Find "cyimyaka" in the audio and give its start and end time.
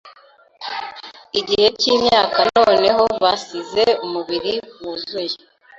1.79-2.39